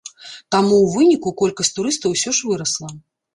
Таму 0.53 0.75
ў 0.77 0.87
выніку 0.95 1.33
колькасць 1.41 1.71
турыстаў 1.75 2.17
усё 2.19 2.35
ж 2.39 2.49
вырасла. 2.53 2.91